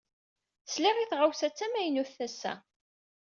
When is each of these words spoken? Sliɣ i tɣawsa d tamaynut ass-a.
Sliɣ 0.73 0.95
i 0.97 1.05
tɣawsa 1.11 1.47
d 1.51 1.53
tamaynut 1.57 2.17
ass-a. 2.25 2.53